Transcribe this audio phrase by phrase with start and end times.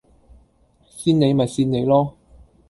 [0.89, 2.13] 跣你咪跣你囉